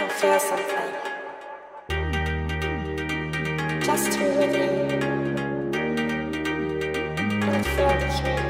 [0.00, 0.92] can feel something.
[3.82, 4.70] Just to with you
[7.52, 8.49] and feel the heat.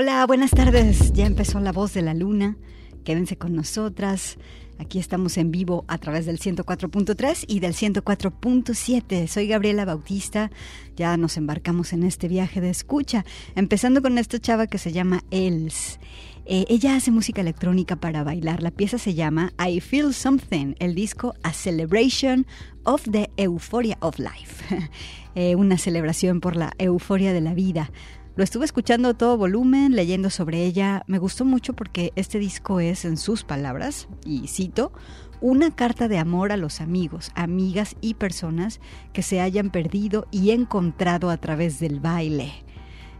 [0.00, 1.12] Hola, buenas tardes.
[1.12, 2.56] Ya empezó la voz de la luna.
[3.02, 4.38] Quédense con nosotras.
[4.78, 9.26] Aquí estamos en vivo a través del 104.3 y del 104.7.
[9.26, 10.52] Soy Gabriela Bautista.
[10.94, 13.24] Ya nos embarcamos en este viaje de escucha,
[13.56, 15.98] empezando con esta chava que se llama Els.
[16.46, 18.62] Eh, ella hace música electrónica para bailar.
[18.62, 22.46] La pieza se llama I Feel Something, el disco A Celebration
[22.84, 24.64] of the Euphoria of Life.
[25.34, 27.92] Eh, una celebración por la euforia de la vida.
[28.38, 31.02] Lo estuve escuchando a todo volumen, leyendo sobre ella.
[31.08, 34.92] Me gustó mucho porque este disco es, en sus palabras, y cito,
[35.40, 38.80] una carta de amor a los amigos, amigas y personas
[39.12, 42.52] que se hayan perdido y encontrado a través del baile.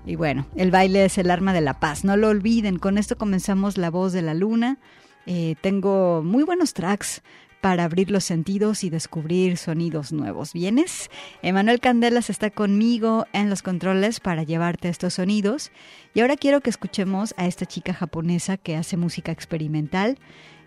[0.06, 2.78] Y bueno, el baile es el arma de la paz, no lo olviden.
[2.78, 4.78] Con esto comenzamos La Voz de la Luna.
[5.26, 7.24] Eh, tengo muy buenos tracks
[7.60, 10.52] para abrir los sentidos y descubrir sonidos nuevos.
[10.52, 11.10] ¿Vienes?
[11.42, 15.72] Emanuel Candelas está conmigo en los controles para llevarte estos sonidos.
[16.14, 20.18] Y ahora quiero que escuchemos a esta chica japonesa que hace música experimental.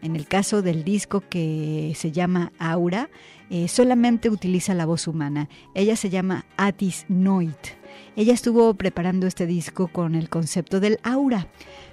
[0.01, 3.09] En el caso del disco que se llama Aura,
[3.49, 5.47] eh, solamente utiliza la voz humana.
[5.75, 7.81] Ella se llama Atis Noit.
[8.15, 11.47] Ella estuvo preparando este disco con el concepto del aura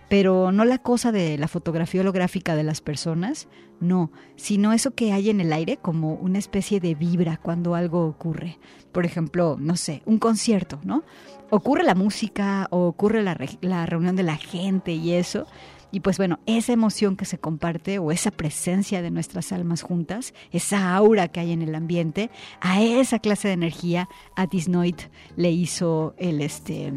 [0.09, 3.49] pero no la cosa de la fotografía holográfica de las personas,
[3.81, 8.07] no, sino eso que hay en el aire como una especie de vibra cuando algo
[8.07, 8.59] ocurre.
[8.93, 11.05] Por ejemplo, no sé, un concierto, ¿no?
[11.51, 15.47] Ocurre la música o ocurre la, la reunión de la gente y eso.
[15.91, 20.35] Y pues bueno, esa emoción que se comparte o esa presencia de nuestras almas juntas,
[20.51, 22.31] esa aura que hay en el ambiente,
[22.61, 24.97] a esa clase de energía, a Disnoid
[25.37, 26.93] le hizo el este,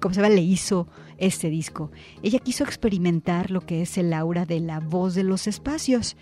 [0.00, 0.34] ¿cómo se llama?
[0.34, 0.88] Le hizo
[1.18, 1.90] este disco.
[2.22, 6.16] Ella quiso experimentar lo que es el aura de la voz de los espacios.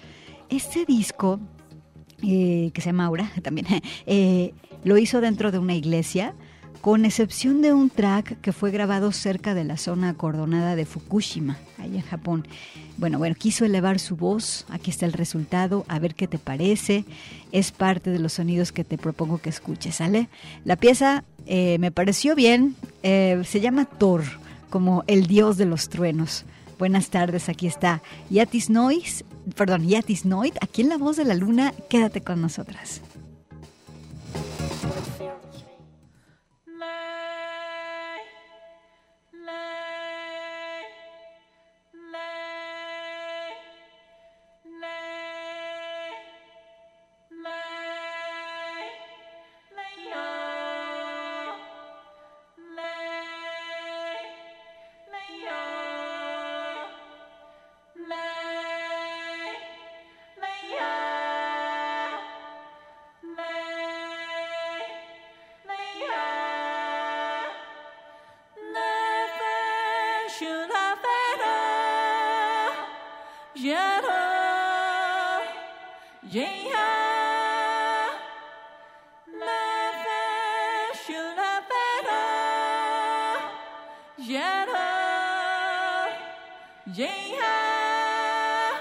[0.48, 1.40] Este disco,
[2.22, 3.66] eh, que se llama Aura también,
[4.06, 4.52] eh,
[4.84, 6.34] lo hizo dentro de una iglesia,
[6.80, 11.56] con excepción de un track que fue grabado cerca de la zona acordonada de Fukushima,
[11.78, 12.48] ahí en Japón.
[12.96, 17.04] Bueno, bueno, quiso elevar su voz, aquí está el resultado, a ver qué te parece.
[17.52, 20.28] Es parte de los sonidos que te propongo que escuches, ¿sale?
[20.64, 24.41] La pieza eh, me pareció bien, se llama Thor
[24.72, 26.46] como el dios de los truenos.
[26.78, 29.22] Buenas tardes, aquí está Yatis Nois,
[29.54, 33.02] perdón, Yatis Noit, aquí en La Voz de la Luna, quédate con nosotras.
[73.62, 74.00] yeah,
[76.30, 76.82] yeah.
[86.94, 88.78] Yeah, yeah,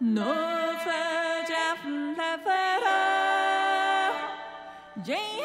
[0.00, 0.32] no,
[0.82, 2.64] for Jeff, never,
[5.04, 5.35] yeah.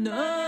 [0.00, 0.39] No.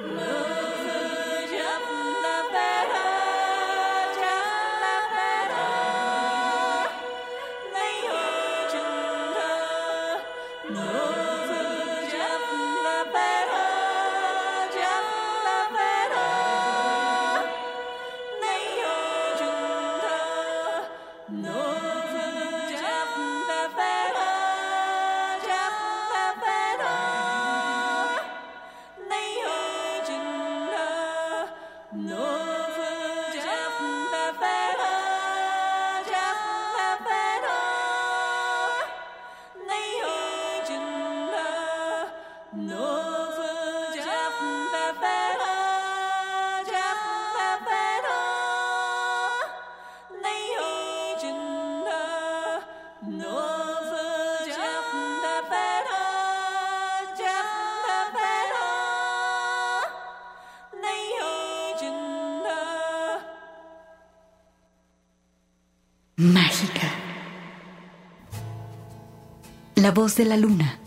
[0.00, 0.39] La
[70.16, 70.79] de la luna.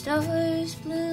[0.00, 1.09] stars blue.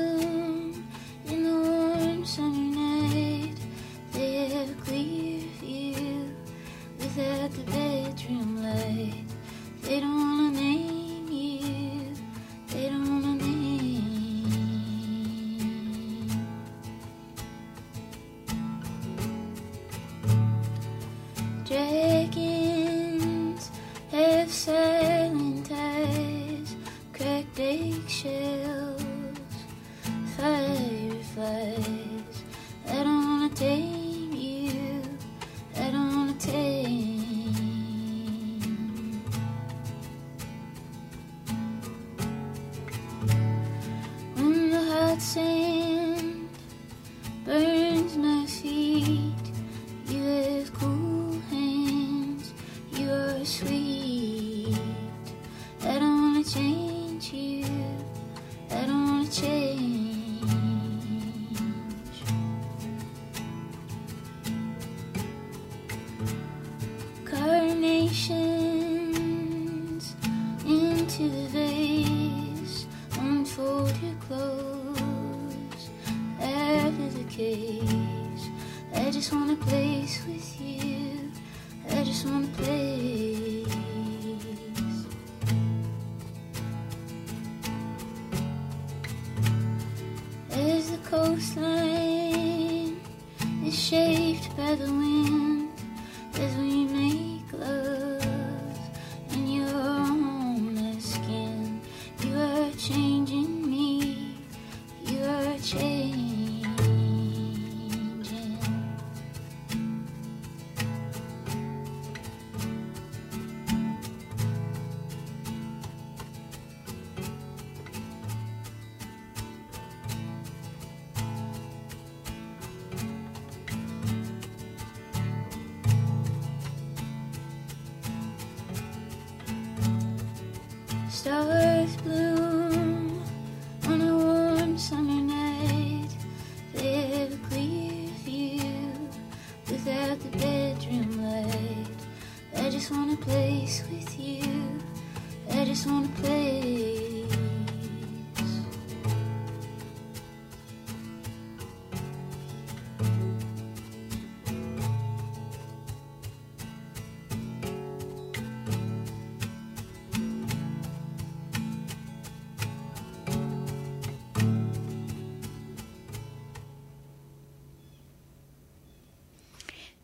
[94.68, 95.17] heavenly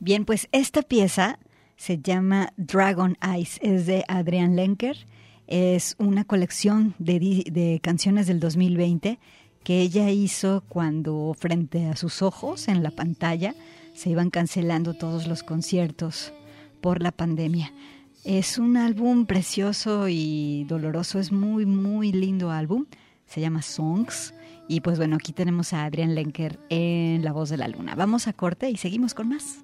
[0.04, 1.40] Bien, pues esta pieza
[1.78, 4.98] se llama Dragon Eyes, es de Adrian Lenker,
[5.48, 9.18] es una colección de, de canciones del 2020
[9.64, 13.56] que ella hizo cuando frente a sus ojos en la pantalla
[13.94, 16.34] se iban cancelando todos los conciertos
[16.82, 17.72] por la pandemia.
[18.26, 22.88] Es un álbum precioso y doloroso, es muy, muy lindo álbum.
[23.26, 24.34] Se llama Songs.
[24.68, 27.96] Y pues bueno, aquí tenemos a Adrián Lenker en La Voz de la Luna.
[27.96, 29.64] Vamos a corte y seguimos con más.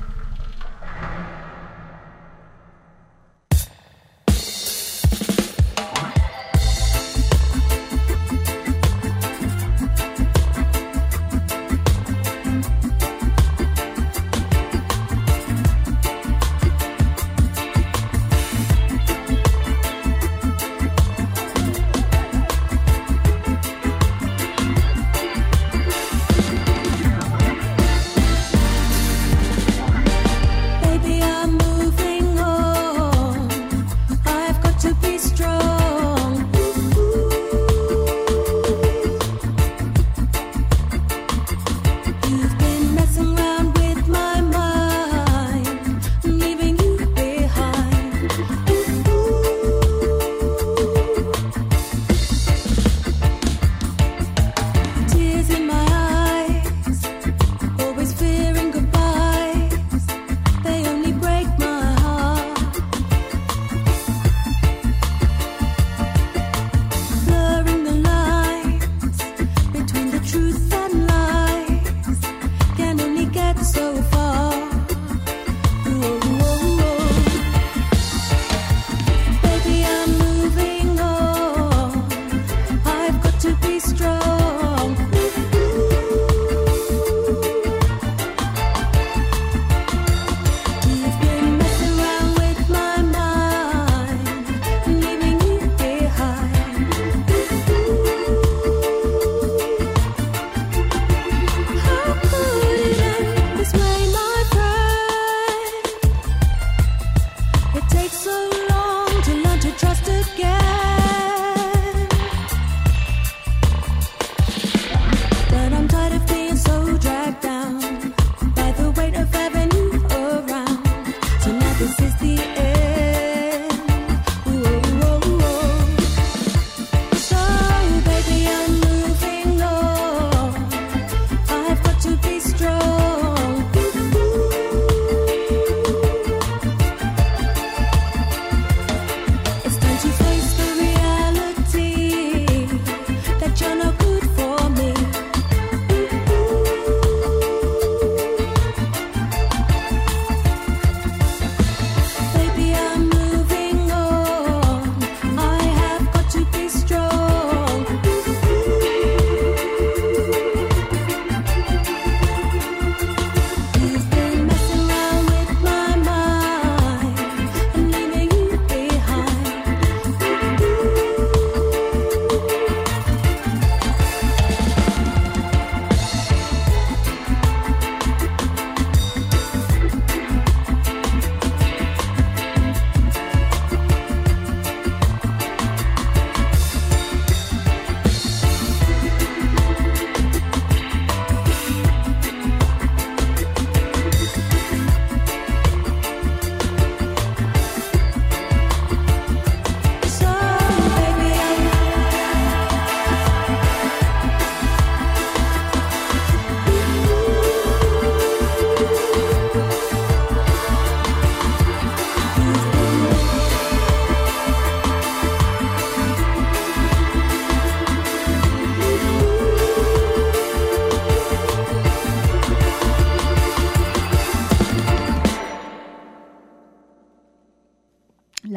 [73.63, 74.10] so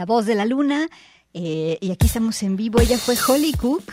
[0.05, 0.89] Voz de la Luna.
[1.33, 2.81] Eh, y aquí estamos en vivo.
[2.81, 3.85] Ella fue Holly Cook.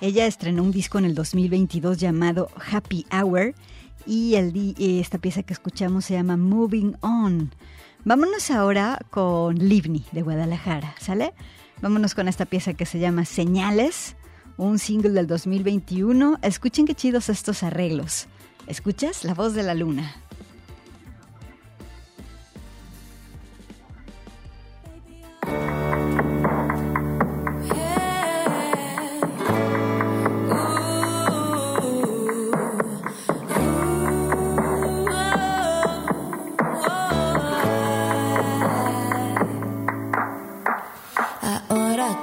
[0.00, 3.54] Ella estrenó un disco en el 2022 llamado Happy Hour.
[4.06, 4.34] Y
[5.00, 7.50] esta pieza que escuchamos se llama Moving On.
[8.04, 11.34] Vámonos ahora con Livni de Guadalajara, ¿sale?
[11.82, 14.14] Vámonos con esta pieza que se llama Señales,
[14.56, 16.38] un single del 2021.
[16.42, 18.28] Escuchen qué chidos estos arreglos.
[18.68, 19.24] ¿Escuchas?
[19.24, 20.14] La voz de la luna.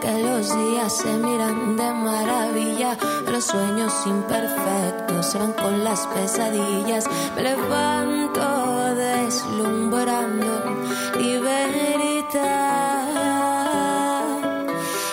[0.03, 2.97] que los días se miran de maravilla.
[3.31, 7.05] Los sueños imperfectos se van con las pesadillas.
[7.35, 10.61] Me levanto deslumbrando
[11.17, 12.43] libertad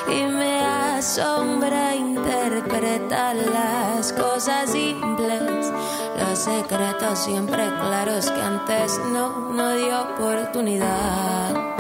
[0.09, 5.73] y me asombra interpretar las cosas simples.
[6.19, 11.80] Los secretos siempre claros que antes no, no di oportunidad.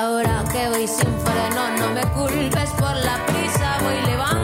[0.00, 4.39] Ahora que voy sin freno, no me culpes por la prisa, voy levantando.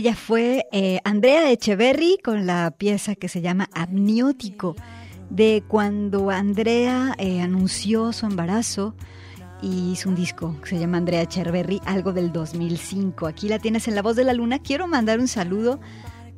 [0.00, 4.74] Ella fue eh, Andrea Echeverry con la pieza que se llama Amniótico,
[5.28, 8.94] de cuando Andrea eh, anunció su embarazo
[9.60, 13.26] y hizo un disco que se llama Andrea Echeverry, algo del 2005.
[13.26, 14.60] Aquí la tienes en La Voz de la Luna.
[14.60, 15.80] Quiero mandar un saludo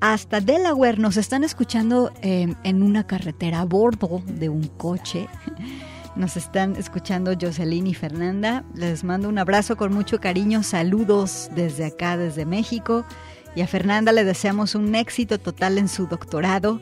[0.01, 0.99] hasta Delaware.
[0.99, 5.29] Nos están escuchando eh, en una carretera a bordo de un coche.
[6.17, 8.65] Nos están escuchando Jocelyn y Fernanda.
[8.75, 10.65] Les mando un abrazo con mucho cariño.
[10.65, 13.07] Saludos desde acá, desde México.
[13.55, 16.81] Y a Fernanda le deseamos un éxito total en su doctorado.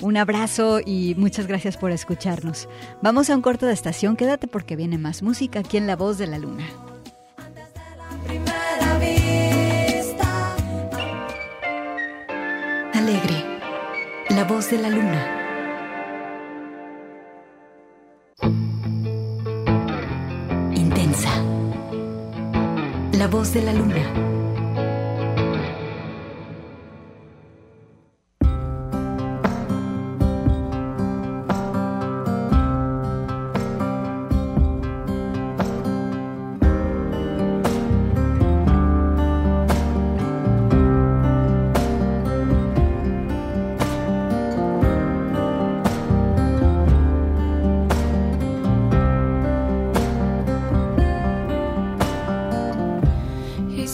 [0.00, 2.68] Un abrazo y muchas gracias por escucharnos.
[3.02, 6.18] Vamos a un corto de estación, quédate porque viene más música aquí en La Voz
[6.18, 6.64] de la Luna.
[8.26, 10.56] Primera vista.
[12.94, 13.44] Alegre,
[14.30, 15.34] La Voz de la Luna.
[20.74, 21.30] Intensa,
[23.12, 24.37] La Voz de la Luna.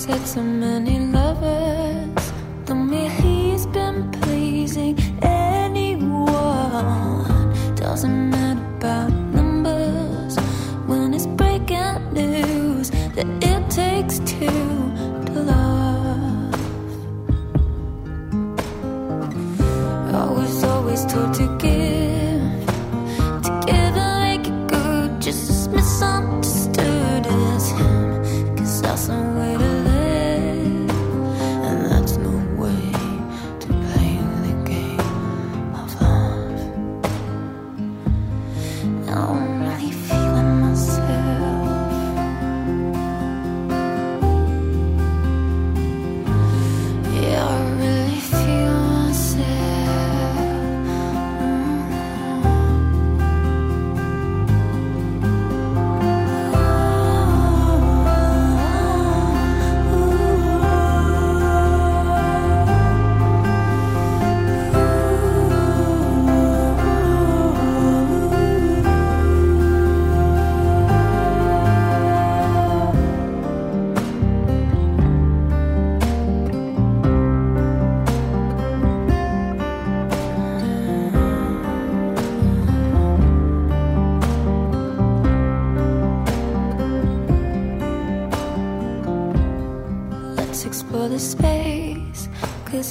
[0.06, 2.32] Said so many lovers
[2.66, 6.34] told me he's been pleasing anyone.
[7.74, 10.36] Doesn't matter about numbers
[10.86, 14.68] when it's breaking news that it takes two
[15.26, 16.54] to love.
[20.12, 22.66] I was always told to give,
[23.46, 26.33] to give and make it good, just as misunderstood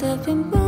[0.04, 0.63] I've been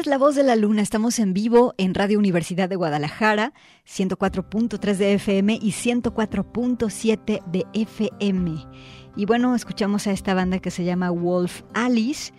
[0.00, 3.52] Escuchas La Voz de la Luna, estamos en vivo en Radio Universidad de Guadalajara,
[3.86, 8.66] 104.3 de FM y 104.7 de FM.
[9.14, 12.32] Y bueno, escuchamos a esta banda que se llama Wolf Alice,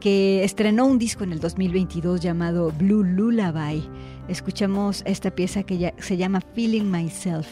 [0.00, 3.88] que estrenó un disco en el 2022 llamado Blue Lullaby.
[4.26, 7.46] Escuchamos esta pieza que ya, se llama Feeling Myself.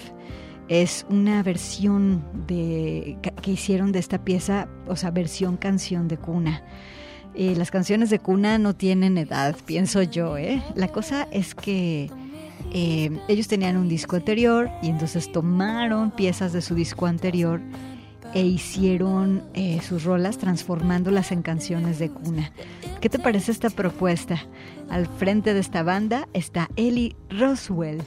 [0.66, 6.64] Es una versión de, que hicieron de esta pieza, o sea, versión canción de cuna.
[7.34, 10.36] Eh, las canciones de cuna no tienen edad, pienso yo.
[10.36, 10.62] ¿eh?
[10.74, 12.10] La cosa es que
[12.72, 17.60] eh, ellos tenían un disco anterior y entonces tomaron piezas de su disco anterior
[18.34, 22.52] e hicieron eh, sus rolas transformándolas en canciones de cuna.
[23.00, 24.42] ¿Qué te parece esta propuesta?
[24.88, 28.02] Al frente de esta banda está Ellie Roswell.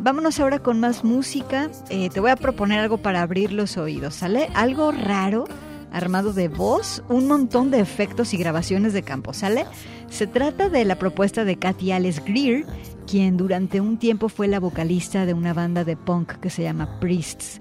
[0.00, 1.70] Vámonos ahora con más música.
[1.90, 4.48] Eh, te voy a proponer algo para abrir los oídos, ¿sale?
[4.54, 5.44] Algo raro
[5.92, 9.66] armado de voz, un montón de efectos y grabaciones de campo, ¿sale?
[10.10, 12.64] Se trata de la propuesta de Katy Alice Greer,
[13.06, 16.98] quien durante un tiempo fue la vocalista de una banda de punk que se llama
[17.00, 17.60] Priests,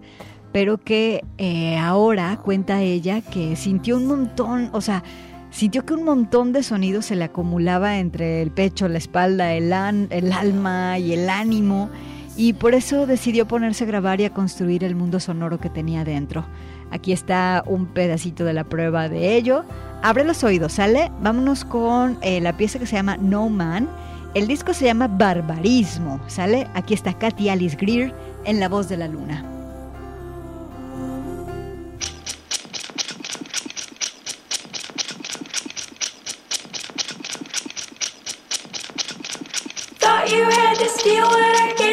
[0.51, 5.03] pero que eh, ahora cuenta ella que sintió un montón, o sea,
[5.51, 9.71] sintió que un montón de sonidos se le acumulaba entre el pecho, la espalda, el,
[9.71, 11.89] an- el alma y el ánimo,
[12.35, 16.03] y por eso decidió ponerse a grabar y a construir el mundo sonoro que tenía
[16.03, 16.45] dentro.
[16.91, 19.65] Aquí está un pedacito de la prueba de ello.
[20.03, 21.11] Abre los oídos, ¿sale?
[21.21, 23.89] Vámonos con eh, la pieza que se llama No Man.
[24.33, 26.67] El disco se llama Barbarismo, ¿sale?
[26.75, 28.13] Aquí está Katy Alice Greer
[28.45, 29.53] en La Voz de la Luna.
[40.27, 41.86] You had to steal what I gave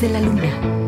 [0.00, 0.87] de la luna.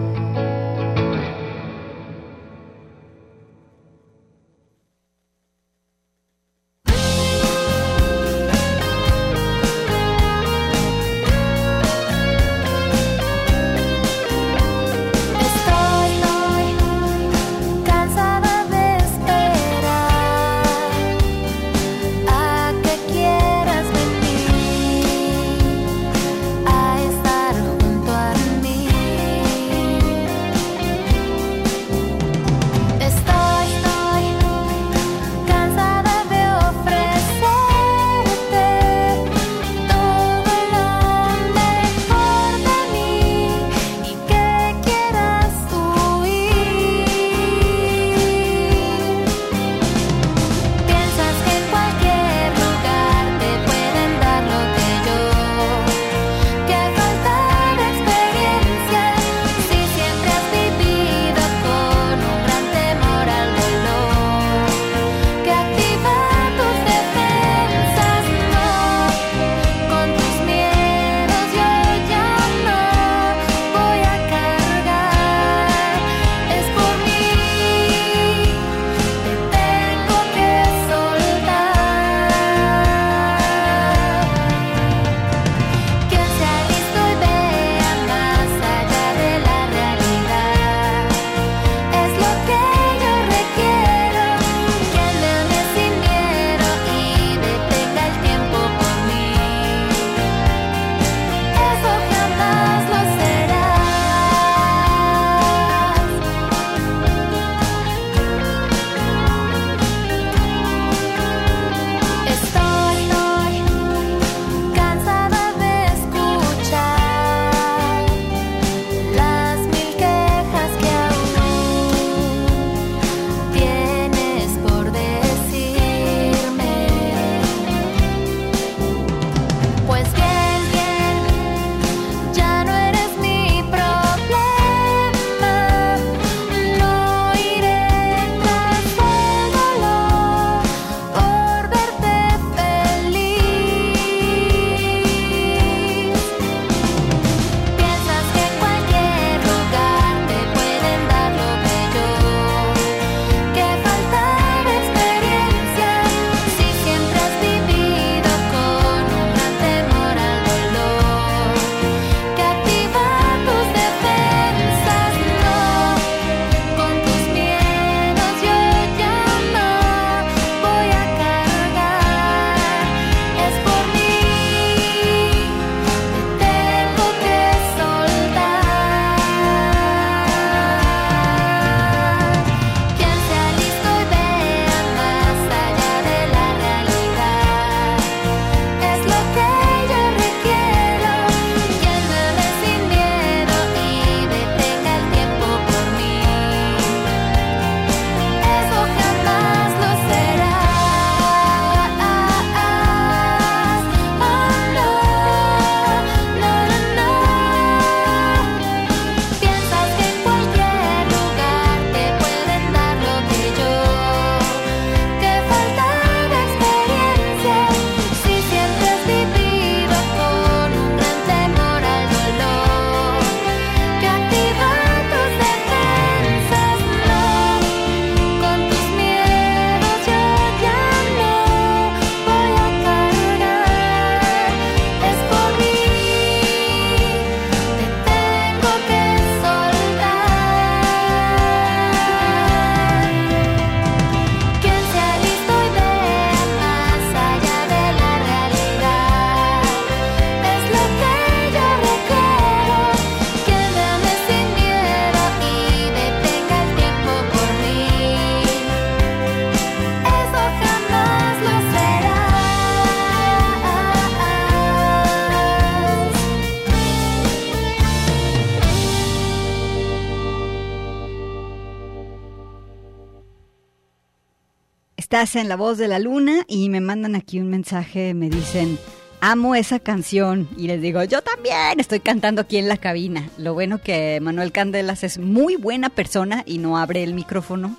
[275.12, 278.78] Estás en La Voz de la Luna y me mandan aquí un mensaje, me dicen,
[279.20, 280.48] amo esa canción.
[280.56, 283.28] Y les digo, yo también estoy cantando aquí en la cabina.
[283.36, 287.76] Lo bueno que Manuel Candelas es muy buena persona y no abre el micrófono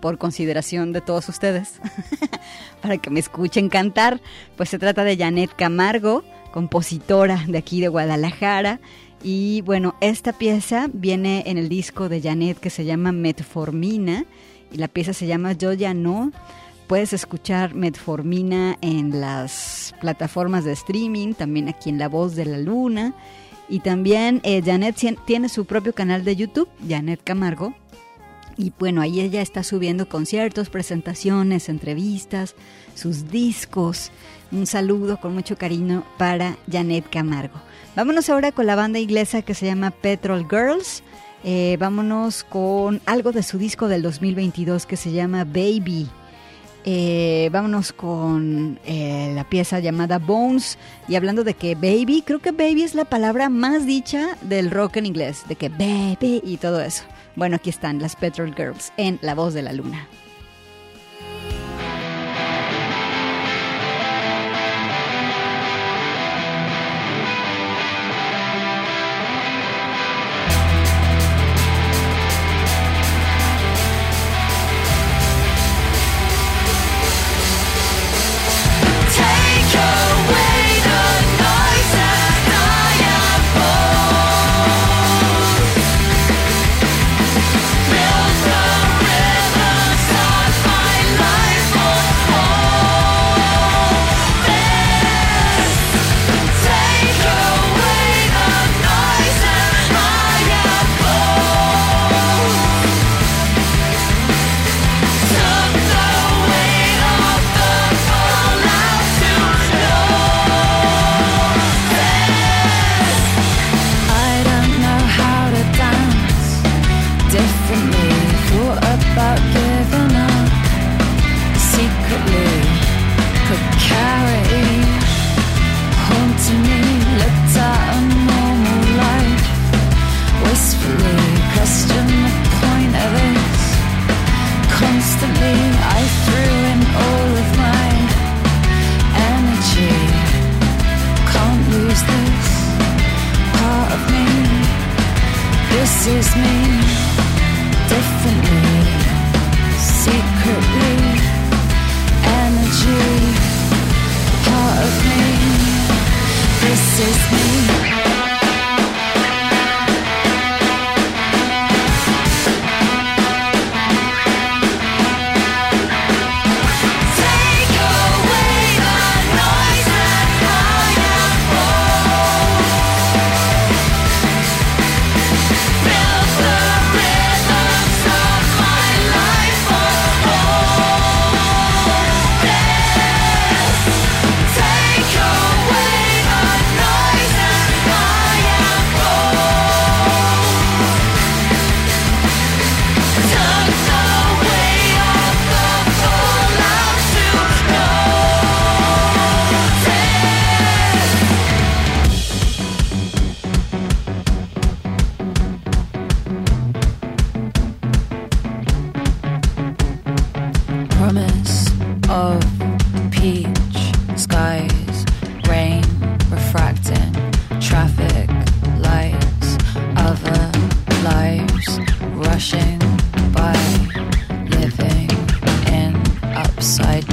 [0.00, 1.74] por consideración de todos ustedes,
[2.80, 4.22] para que me escuchen cantar.
[4.56, 8.80] Pues se trata de Janet Camargo, compositora de aquí de Guadalajara.
[9.22, 14.24] Y bueno, esta pieza viene en el disco de Janet que se llama Metformina
[14.72, 16.32] y la pieza se llama Yo ya no.
[16.92, 22.58] Puedes escuchar Metformina en las plataformas de streaming, también aquí en La Voz de la
[22.58, 23.14] Luna.
[23.66, 27.74] Y también eh, Janet tiene su propio canal de YouTube, Janet Camargo.
[28.58, 32.56] Y bueno, ahí ella está subiendo conciertos, presentaciones, entrevistas,
[32.94, 34.10] sus discos.
[34.50, 37.58] Un saludo con mucho cariño para Janet Camargo.
[37.96, 41.02] Vámonos ahora con la banda inglesa que se llama Petrol Girls.
[41.42, 46.10] Eh, vámonos con algo de su disco del 2022 que se llama Baby.
[46.84, 50.78] Eh, vámonos con eh, la pieza llamada Bones.
[51.08, 54.96] Y hablando de que baby, creo que baby es la palabra más dicha del rock
[54.96, 55.44] en inglés.
[55.48, 57.04] De que baby y todo eso.
[57.36, 60.06] Bueno, aquí están las Petrol Girls en La Voz de la Luna.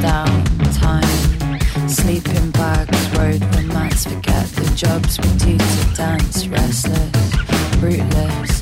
[0.02, 0.44] Down
[0.74, 1.90] time.
[1.90, 8.59] Sleeping bags, road romance, forget the jobs we do to dance, restless, rootless,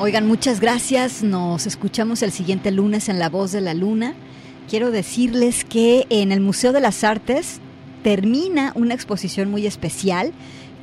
[0.00, 1.24] Oigan, muchas gracias.
[1.24, 4.14] Nos escuchamos el siguiente lunes en La Voz de la Luna.
[4.70, 7.58] Quiero decirles que en el Museo de las Artes
[8.04, 10.32] termina una exposición muy especial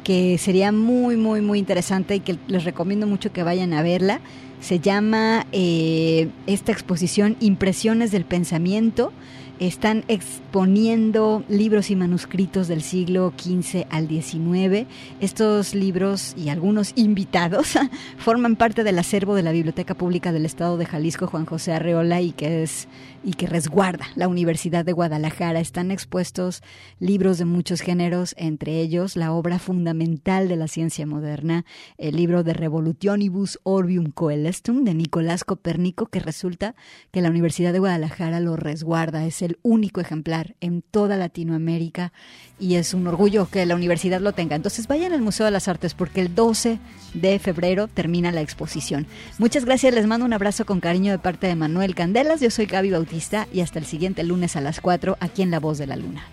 [0.04, 4.20] que sería muy, muy, muy interesante y que les recomiendo mucho que vayan a verla.
[4.60, 9.14] Se llama eh, esta exposición Impresiones del Pensamiento
[9.60, 14.88] están exponiendo libros y manuscritos del siglo XV al XIX.
[15.20, 17.78] Estos libros y algunos invitados
[18.18, 22.22] forman parte del acervo de la Biblioteca Pública del Estado de Jalisco Juan José Arreola
[22.22, 22.88] y que es
[23.26, 25.60] y que resguarda la Universidad de Guadalajara.
[25.60, 26.62] Están expuestos
[27.00, 31.66] libros de muchos géneros, entre ellos la obra fundamental de la ciencia moderna,
[31.98, 36.76] el libro de Revolutionibus Orbium Coelestum de Nicolás Copérnico, que resulta
[37.12, 39.26] que la Universidad de Guadalajara lo resguarda.
[39.26, 42.14] Es el único ejemplar en toda Latinoamérica
[42.60, 44.56] y es un orgullo que la universidad lo tenga.
[44.56, 46.78] Entonces vayan al Museo de las Artes porque el 12
[47.16, 49.08] de febrero termina la exposición.
[49.40, 52.40] Muchas gracias, les mando un abrazo con cariño de parte de Manuel Candelas.
[52.40, 53.15] Yo soy Gaby Bautista
[53.54, 56.28] y hasta el siguiente lunes a las 4 aquí en La Voz de la Luna.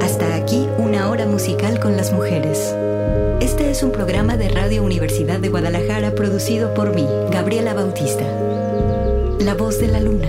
[0.00, 2.74] Hasta aquí una hora musical con las mujeres.
[3.40, 8.24] Este es un programa de Radio Universidad de Guadalajara producido por mí, Gabriela Bautista.
[9.40, 10.28] La voz de la luna.